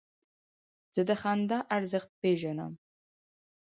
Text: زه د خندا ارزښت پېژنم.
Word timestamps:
زه 0.93 1.01
د 1.09 1.11
خندا 1.21 1.59
ارزښت 1.75 2.09
پېژنم. 2.21 2.73